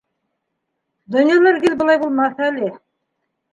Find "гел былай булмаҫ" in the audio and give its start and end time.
1.67-2.43